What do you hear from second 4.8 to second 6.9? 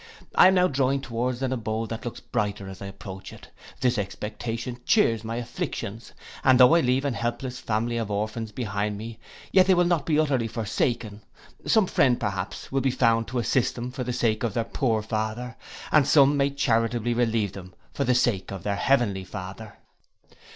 cheers my afflictions, and though I